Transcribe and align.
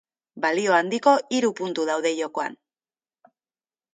Balio 0.45 0.71
handiko 0.77 1.13
hiru 1.35 1.51
puntu 1.59 1.85
daude 1.91 2.13
jokoan. 2.21 2.57